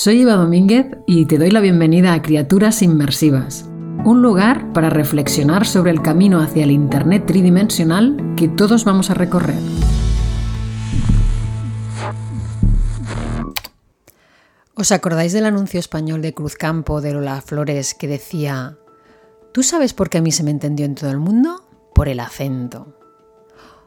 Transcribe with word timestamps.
Soy 0.00 0.22
Eva 0.22 0.36
Domínguez 0.36 0.86
y 1.06 1.26
te 1.26 1.36
doy 1.36 1.50
la 1.50 1.60
bienvenida 1.60 2.14
a 2.14 2.22
Criaturas 2.22 2.80
Inmersivas, 2.80 3.66
un 4.02 4.22
lugar 4.22 4.72
para 4.72 4.88
reflexionar 4.88 5.66
sobre 5.66 5.90
el 5.90 6.00
camino 6.00 6.40
hacia 6.40 6.64
el 6.64 6.70
Internet 6.70 7.26
tridimensional 7.26 8.34
que 8.34 8.48
todos 8.48 8.86
vamos 8.86 9.10
a 9.10 9.14
recorrer. 9.14 9.58
¿Os 14.74 14.90
acordáis 14.90 15.34
del 15.34 15.44
anuncio 15.44 15.78
español 15.78 16.22
de 16.22 16.32
Cruzcampo 16.32 17.02
de 17.02 17.12
Lola 17.12 17.42
Flores 17.42 17.92
que 17.92 18.08
decía, 18.08 18.78
¿tú 19.52 19.62
sabes 19.62 19.92
por 19.92 20.08
qué 20.08 20.16
a 20.16 20.22
mí 20.22 20.32
se 20.32 20.44
me 20.44 20.50
entendió 20.50 20.86
en 20.86 20.94
todo 20.94 21.10
el 21.10 21.18
mundo? 21.18 21.62
Por 21.94 22.08
el 22.08 22.20
acento. 22.20 22.96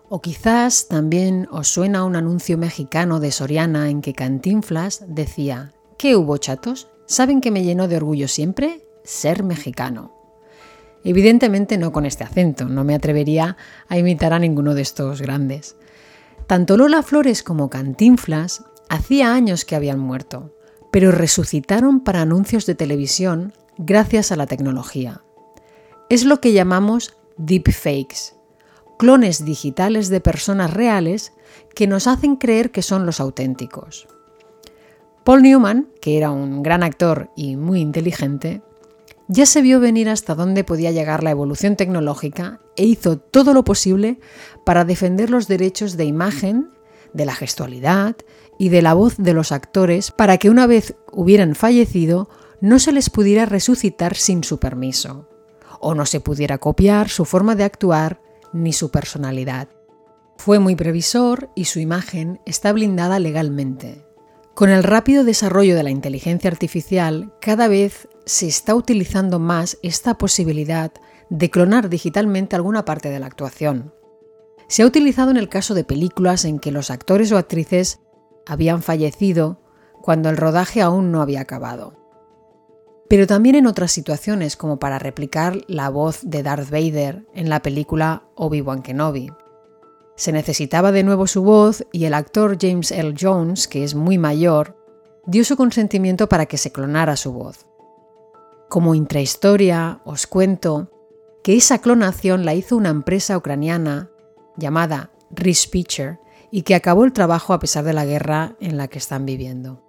O 0.10 0.22
quizás 0.22 0.88
también 0.88 1.48
os 1.50 1.70
suena 1.70 2.04
un 2.04 2.16
anuncio 2.16 2.56
mexicano 2.60 3.20
de 3.20 3.32
Soriana 3.32 3.90
en 3.90 4.04
que 4.04 4.14
Cantinflas 4.14 5.04
decía, 5.08 5.74
¿qué 5.98 6.16
hubo 6.16 6.38
chatos? 6.38 6.90
¿Saben 7.06 7.42
que 7.42 7.52
me 7.52 7.64
llenó 7.64 7.88
de 7.88 7.98
orgullo 7.98 8.28
siempre? 8.28 8.86
Ser 9.04 9.44
mexicano. 9.44 10.14
Evidentemente 11.04 11.78
no 11.78 11.92
con 11.92 12.06
este 12.06 12.24
acento, 12.24 12.66
no 12.66 12.84
me 12.84 12.96
atrevería 12.96 13.58
a 13.90 13.98
imitar 13.98 14.34
a 14.34 14.40
ninguno 14.40 14.74
de 14.74 14.82
estos 14.82 15.22
grandes. 15.22 15.76
Tanto 16.48 16.78
Lola 16.78 17.04
Flores 17.04 17.44
como 17.44 17.70
Cantinflas 17.70 18.64
hacía 18.90 19.34
años 19.34 19.66
que 19.66 19.76
habían 19.76 20.00
muerto, 20.00 20.56
pero 20.92 21.12
resucitaron 21.12 22.02
para 22.02 22.22
anuncios 22.22 22.66
de 22.66 22.76
televisión 22.76 23.54
gracias 23.78 24.32
a 24.32 24.36
la 24.36 24.48
tecnología. 24.48 25.24
Es 26.10 26.24
lo 26.26 26.40
que 26.40 26.54
llamamos 26.54 27.18
deepfakes, 27.38 28.36
clones 28.98 29.44
digitales 29.44 30.10
de 30.10 30.22
personas 30.22 30.74
reales 30.74 31.34
que 31.76 31.88
nos 31.88 32.08
hacen 32.08 32.36
creer 32.36 32.72
que 32.72 32.82
son 32.82 33.06
los 33.06 33.20
auténticos. 33.20 34.08
Paul 35.24 35.42
Newman, 35.42 35.90
que 36.02 36.18
era 36.18 36.32
un 36.32 36.64
gran 36.64 36.84
actor 36.84 37.30
y 37.36 37.56
muy 37.56 37.80
inteligente, 37.80 38.62
ya 39.30 39.46
se 39.46 39.62
vio 39.62 39.80
venir 39.80 40.10
hasta 40.10 40.36
dónde 40.36 40.66
podía 40.66 40.92
llegar 40.92 41.24
la 41.24 41.32
evolución 41.32 41.78
tecnológica 41.78 42.60
e 42.76 42.86
hizo 42.86 43.18
todo 43.18 43.54
lo 43.54 43.64
posible 43.64 44.20
para 44.66 44.84
defender 44.84 45.30
los 45.30 45.48
derechos 45.48 45.96
de 45.96 46.04
imagen, 46.04 46.72
de 47.14 47.26
la 47.26 47.34
gestualidad 47.34 48.18
y 48.60 48.68
de 48.70 48.82
la 48.82 48.94
voz 48.94 49.16
de 49.18 49.34
los 49.34 49.52
actores 49.54 50.12
para 50.12 50.38
que 50.38 50.50
una 50.50 50.68
vez 50.68 50.96
hubieran 51.12 51.56
fallecido 51.56 52.30
no 52.60 52.80
se 52.80 52.92
les 52.92 53.10
pudiera 53.10 53.46
resucitar 53.46 54.16
sin 54.16 54.44
su 54.44 54.60
permiso, 54.60 55.30
o 55.80 55.96
no 55.96 56.06
se 56.06 56.20
pudiera 56.20 56.58
copiar 56.58 57.08
su 57.10 57.24
forma 57.24 57.56
de 57.56 57.64
actuar 57.64 58.22
ni 58.52 58.74
su 58.74 58.92
personalidad. 58.92 59.70
Fue 60.38 60.60
muy 60.60 60.76
previsor 60.76 61.50
y 61.56 61.66
su 61.66 61.80
imagen 61.80 62.42
está 62.46 62.74
blindada 62.74 63.20
legalmente. 63.20 64.06
Con 64.54 64.70
el 64.70 64.84
rápido 64.84 65.24
desarrollo 65.24 65.76
de 65.76 65.82
la 65.82 65.90
inteligencia 65.90 66.50
artificial, 66.50 67.34
cada 67.42 67.68
vez 67.68 68.08
se 68.26 68.48
está 68.48 68.76
utilizando 68.76 69.40
más 69.40 69.80
esta 69.82 70.20
posibilidad 70.20 70.92
de 71.32 71.50
clonar 71.50 71.90
digitalmente 71.90 72.56
alguna 72.56 72.86
parte 72.86 73.10
de 73.10 73.20
la 73.20 73.26
actuación. 73.26 73.96
Se 74.68 74.84
ha 74.84 74.86
utilizado 74.86 75.32
en 75.32 75.38
el 75.38 75.50
caso 75.50 75.74
de 75.74 75.84
películas 75.84 76.46
en 76.46 76.60
que 76.60 76.72
los 76.72 76.92
actores 76.92 77.32
o 77.32 77.38
actrices 77.38 78.00
habían 78.46 78.84
fallecido 78.84 79.60
cuando 80.02 80.30
el 80.30 80.38
rodaje 80.38 80.82
aún 80.82 81.12
no 81.12 81.24
había 81.24 81.42
acabado. 81.42 81.98
Pero 83.10 83.26
también 83.26 83.56
en 83.56 83.66
otras 83.66 83.92
situaciones, 83.92 84.56
como 84.56 84.78
para 84.78 85.00
replicar 85.00 85.62
la 85.68 85.90
voz 85.90 86.20
de 86.24 86.44
Darth 86.44 86.70
Vader 86.70 87.26
en 87.34 87.50
la 87.50 87.62
película 87.62 88.24
Obi-Wan 88.36 88.84
Kenobi. 88.84 89.32
Se 90.16 90.32
necesitaba 90.32 90.92
de 90.92 91.04
nuevo 91.04 91.28
su 91.28 91.44
voz 91.44 91.86
y 91.92 92.06
el 92.06 92.14
actor 92.14 92.58
James 92.60 92.92
L. 92.92 93.16
Jones, 93.20 93.68
que 93.68 93.84
es 93.84 93.96
muy 93.96 94.18
mayor, 94.18 94.78
dio 95.26 95.44
su 95.44 95.58
consentimiento 95.58 96.30
para 96.30 96.46
que 96.46 96.58
se 96.58 96.72
clonara 96.72 97.16
su 97.16 97.34
voz. 97.34 97.66
Como 98.70 98.96
intrahistoria, 98.96 100.02
os 100.06 100.28
cuento 100.28 100.92
que 101.44 101.56
esa 101.56 101.80
clonación 101.80 102.46
la 102.46 102.54
hizo 102.54 102.78
una 102.78 102.90
empresa 102.90 103.38
ucraniana 103.38 104.10
llamada 104.56 105.12
Respeecher 105.32 106.20
y 106.52 106.62
que 106.62 106.76
acabó 106.76 107.06
el 107.06 107.14
trabajo 107.14 107.54
a 107.54 107.60
pesar 107.60 107.84
de 107.84 107.94
la 107.94 108.06
guerra 108.06 108.56
en 108.60 108.78
la 108.78 108.88
que 108.88 109.00
están 109.00 109.26
viviendo. 109.26 109.82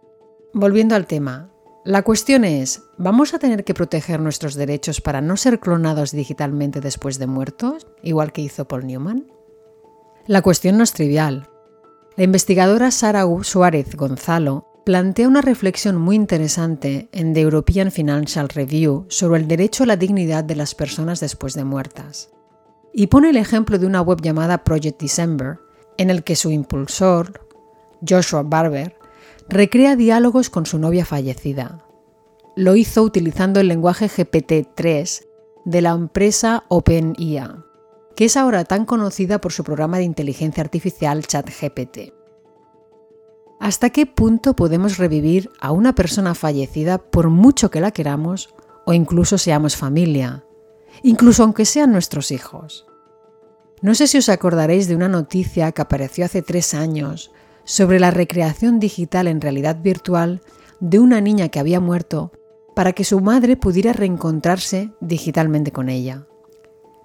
Volviendo 0.54 0.94
al 0.94 1.06
tema, 1.06 1.52
la 1.84 2.02
cuestión 2.02 2.44
es, 2.44 2.84
¿vamos 2.96 3.34
a 3.34 3.38
tener 3.38 3.64
que 3.64 3.74
proteger 3.74 4.18
nuestros 4.20 4.54
derechos 4.54 5.02
para 5.02 5.20
no 5.20 5.36
ser 5.36 5.60
clonados 5.60 6.12
digitalmente 6.12 6.80
después 6.80 7.18
de 7.18 7.26
muertos, 7.26 7.86
igual 8.02 8.32
que 8.32 8.40
hizo 8.40 8.66
Paul 8.66 8.86
Newman? 8.86 9.26
La 10.26 10.40
cuestión 10.40 10.78
no 10.78 10.84
es 10.84 10.92
trivial. 10.92 11.50
La 12.16 12.24
investigadora 12.24 12.90
Sara 12.90 13.26
Suárez 13.42 13.94
Gonzalo 13.94 14.66
plantea 14.86 15.28
una 15.28 15.42
reflexión 15.42 15.98
muy 15.98 16.16
interesante 16.16 17.10
en 17.12 17.34
The 17.34 17.42
European 17.42 17.90
Financial 17.90 18.48
Review 18.48 19.04
sobre 19.10 19.40
el 19.40 19.48
derecho 19.48 19.82
a 19.82 19.86
la 19.86 19.98
dignidad 19.98 20.42
de 20.42 20.56
las 20.56 20.74
personas 20.74 21.20
después 21.20 21.52
de 21.52 21.64
muertas. 21.64 22.30
Y 22.94 23.08
pone 23.08 23.28
el 23.28 23.36
ejemplo 23.36 23.78
de 23.78 23.84
una 23.84 24.00
web 24.00 24.22
llamada 24.22 24.64
Project 24.64 25.02
December, 25.02 25.58
en 25.98 26.08
el 26.08 26.24
que 26.24 26.36
su 26.36 26.50
impulsor, 26.50 27.46
Joshua 28.08 28.44
Barber, 28.44 28.96
recrea 29.50 29.94
diálogos 29.94 30.48
con 30.48 30.64
su 30.64 30.78
novia 30.78 31.04
fallecida. 31.04 31.84
Lo 32.56 32.76
hizo 32.76 33.02
utilizando 33.02 33.60
el 33.60 33.68
lenguaje 33.68 34.06
GPT-3 34.06 35.26
de 35.66 35.82
la 35.82 35.90
empresa 35.90 36.64
OpenIA, 36.68 37.63
que 38.16 38.26
es 38.26 38.36
ahora 38.36 38.64
tan 38.64 38.84
conocida 38.84 39.40
por 39.40 39.52
su 39.52 39.64
programa 39.64 39.98
de 39.98 40.04
inteligencia 40.04 40.62
artificial 40.62 41.26
ChatGPT. 41.26 42.12
¿Hasta 43.60 43.90
qué 43.90 44.06
punto 44.06 44.54
podemos 44.54 44.98
revivir 44.98 45.50
a 45.60 45.72
una 45.72 45.94
persona 45.94 46.34
fallecida 46.34 46.98
por 46.98 47.30
mucho 47.30 47.70
que 47.70 47.80
la 47.80 47.92
queramos 47.92 48.54
o 48.84 48.92
incluso 48.92 49.38
seamos 49.38 49.76
familia, 49.76 50.44
incluso 51.02 51.42
aunque 51.42 51.64
sean 51.64 51.92
nuestros 51.92 52.30
hijos? 52.30 52.86
No 53.80 53.94
sé 53.94 54.06
si 54.06 54.18
os 54.18 54.28
acordaréis 54.28 54.88
de 54.88 54.96
una 54.96 55.08
noticia 55.08 55.72
que 55.72 55.82
apareció 55.82 56.24
hace 56.24 56.42
tres 56.42 56.74
años 56.74 57.32
sobre 57.64 58.00
la 58.00 58.10
recreación 58.10 58.78
digital 58.80 59.26
en 59.26 59.40
realidad 59.40 59.80
virtual 59.82 60.42
de 60.80 60.98
una 60.98 61.20
niña 61.20 61.48
que 61.48 61.60
había 61.60 61.80
muerto 61.80 62.32
para 62.74 62.92
que 62.92 63.04
su 63.04 63.20
madre 63.20 63.56
pudiera 63.56 63.92
reencontrarse 63.92 64.90
digitalmente 65.00 65.72
con 65.72 65.88
ella. 65.88 66.26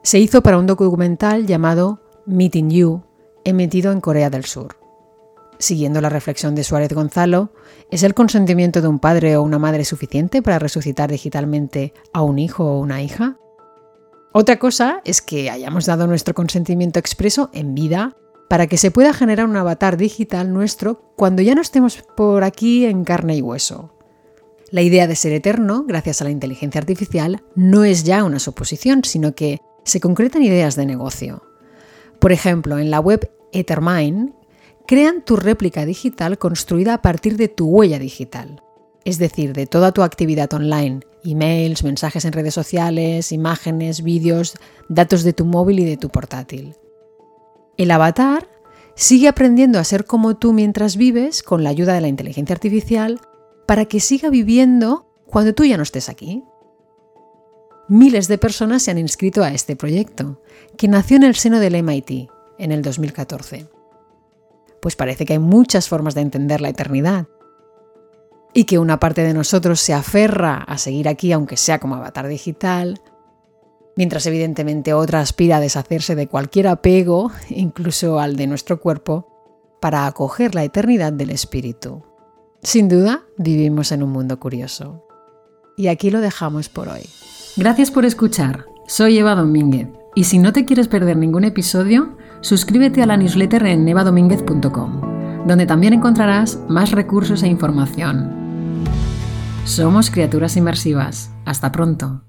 Se 0.09 0.17
hizo 0.17 0.41
para 0.41 0.57
un 0.57 0.65
documental 0.65 1.45
llamado 1.45 1.99
Meeting 2.25 2.71
You, 2.71 3.03
emitido 3.43 3.91
en 3.91 4.01
Corea 4.01 4.31
del 4.31 4.43
Sur. 4.43 4.75
Siguiendo 5.59 6.01
la 6.01 6.09
reflexión 6.09 6.55
de 6.55 6.63
Suárez 6.63 6.91
Gonzalo, 6.93 7.53
¿es 7.91 8.01
el 8.01 8.15
consentimiento 8.15 8.81
de 8.81 8.87
un 8.87 8.97
padre 8.97 9.37
o 9.37 9.43
una 9.43 9.59
madre 9.59 9.85
suficiente 9.85 10.41
para 10.41 10.57
resucitar 10.57 11.11
digitalmente 11.11 11.93
a 12.11 12.23
un 12.23 12.39
hijo 12.39 12.65
o 12.65 12.79
una 12.79 13.03
hija? 13.03 13.37
Otra 14.33 14.57
cosa 14.57 15.01
es 15.05 15.21
que 15.21 15.51
hayamos 15.51 15.85
dado 15.85 16.07
nuestro 16.07 16.33
consentimiento 16.33 16.97
expreso 16.97 17.51
en 17.53 17.75
vida 17.75 18.17
para 18.49 18.65
que 18.65 18.77
se 18.77 18.89
pueda 18.89 19.13
generar 19.13 19.45
un 19.45 19.57
avatar 19.57 19.95
digital 19.95 20.51
nuestro 20.51 21.13
cuando 21.17 21.43
ya 21.43 21.53
no 21.53 21.61
estemos 21.61 22.01
por 22.17 22.43
aquí 22.43 22.87
en 22.87 23.03
carne 23.03 23.35
y 23.35 23.43
hueso. 23.43 23.93
La 24.71 24.81
idea 24.81 25.05
de 25.05 25.15
ser 25.15 25.33
eterno, 25.33 25.85
gracias 25.87 26.19
a 26.19 26.23
la 26.23 26.31
inteligencia 26.31 26.79
artificial, 26.79 27.43
no 27.53 27.83
es 27.83 28.05
ya 28.05 28.23
una 28.23 28.39
suposición, 28.39 29.03
sino 29.03 29.35
que 29.35 29.61
se 29.83 29.99
concretan 29.99 30.43
ideas 30.43 30.75
de 30.75 30.85
negocio. 30.85 31.43
Por 32.19 32.31
ejemplo, 32.31 32.77
en 32.79 32.91
la 32.91 32.99
web 32.99 33.31
Ethermine, 33.51 34.33
crean 34.87 35.23
tu 35.23 35.35
réplica 35.35 35.85
digital 35.85 36.37
construida 36.37 36.95
a 36.95 37.01
partir 37.01 37.37
de 37.37 37.47
tu 37.47 37.67
huella 37.67 37.99
digital, 37.99 38.61
es 39.05 39.17
decir, 39.17 39.53
de 39.53 39.67
toda 39.67 39.91
tu 39.91 40.03
actividad 40.03 40.53
online, 40.53 41.01
emails, 41.23 41.83
mensajes 41.83 42.25
en 42.25 42.33
redes 42.33 42.53
sociales, 42.53 43.31
imágenes, 43.31 44.03
vídeos, 44.03 44.55
datos 44.87 45.23
de 45.23 45.33
tu 45.33 45.45
móvil 45.45 45.79
y 45.79 45.85
de 45.85 45.97
tu 45.97 46.09
portátil. 46.09 46.75
El 47.77 47.91
avatar 47.91 48.49
sigue 48.95 49.27
aprendiendo 49.27 49.79
a 49.79 49.83
ser 49.83 50.05
como 50.05 50.35
tú 50.35 50.53
mientras 50.53 50.97
vives 50.97 51.43
con 51.43 51.63
la 51.63 51.69
ayuda 51.69 51.93
de 51.93 52.01
la 52.01 52.07
inteligencia 52.09 52.53
artificial 52.53 53.21
para 53.65 53.85
que 53.85 53.99
siga 53.99 54.29
viviendo 54.29 55.05
cuando 55.25 55.53
tú 55.53 55.63
ya 55.63 55.77
no 55.77 55.83
estés 55.83 56.09
aquí. 56.09 56.43
Miles 57.89 58.27
de 58.27 58.37
personas 58.37 58.83
se 58.83 58.91
han 58.91 58.99
inscrito 58.99 59.43
a 59.43 59.51
este 59.51 59.75
proyecto, 59.75 60.43
que 60.77 60.87
nació 60.87 61.17
en 61.17 61.23
el 61.23 61.33
seno 61.33 61.59
del 61.59 61.81
MIT 61.81 62.29
en 62.59 62.71
el 62.71 62.83
2014. 62.83 63.67
Pues 64.79 64.95
parece 64.95 65.25
que 65.25 65.33
hay 65.33 65.39
muchas 65.39 65.89
formas 65.89 66.13
de 66.13 66.21
entender 66.21 66.61
la 66.61 66.69
eternidad 66.69 67.27
y 68.53 68.65
que 68.65 68.77
una 68.77 68.99
parte 68.99 69.23
de 69.23 69.33
nosotros 69.33 69.79
se 69.79 69.95
aferra 69.95 70.57
a 70.57 70.77
seguir 70.77 71.07
aquí 71.07 71.31
aunque 71.31 71.57
sea 71.57 71.79
como 71.79 71.95
avatar 71.95 72.27
digital, 72.27 73.01
mientras 73.95 74.27
evidentemente 74.27 74.93
otra 74.93 75.21
aspira 75.21 75.57
a 75.57 75.59
deshacerse 75.59 76.13
de 76.13 76.27
cualquier 76.27 76.67
apego, 76.67 77.31
incluso 77.49 78.19
al 78.19 78.35
de 78.35 78.45
nuestro 78.45 78.79
cuerpo, 78.79 79.27
para 79.81 80.05
acoger 80.05 80.53
la 80.53 80.63
eternidad 80.63 81.11
del 81.11 81.31
espíritu. 81.31 82.03
Sin 82.61 82.87
duda, 82.87 83.23
vivimos 83.37 83.91
en 83.91 84.03
un 84.03 84.11
mundo 84.11 84.39
curioso. 84.39 85.07
Y 85.75 85.87
aquí 85.87 86.11
lo 86.11 86.21
dejamos 86.21 86.69
por 86.69 86.87
hoy. 86.89 87.09
Gracias 87.55 87.91
por 87.91 88.05
escuchar. 88.05 88.65
Soy 88.87 89.17
Eva 89.17 89.35
Domínguez. 89.35 89.89
Y 90.15 90.23
si 90.23 90.39
no 90.39 90.53
te 90.53 90.65
quieres 90.65 90.87
perder 90.87 91.17
ningún 91.17 91.43
episodio, 91.43 92.17
suscríbete 92.41 93.01
a 93.01 93.05
la 93.05 93.17
newsletter 93.17 93.65
en 93.65 93.87
evadomínguez.com, 93.87 95.45
donde 95.45 95.65
también 95.65 95.93
encontrarás 95.93 96.59
más 96.67 96.91
recursos 96.91 97.43
e 97.43 97.47
información. 97.47 98.83
Somos 99.65 100.09
criaturas 100.09 100.57
inmersivas. 100.57 101.31
Hasta 101.45 101.71
pronto. 101.71 102.28